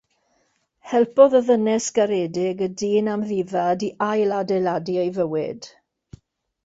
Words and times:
Helpodd 0.93 1.35
y 1.39 1.41
ddynes 1.49 1.89
garedig 1.97 2.63
y 2.67 2.69
dyn 2.83 3.11
amddifad 3.17 3.87
i 3.89 3.91
ailadeiladu 4.09 4.97
ei 5.05 5.13
fywyd. 5.19 5.71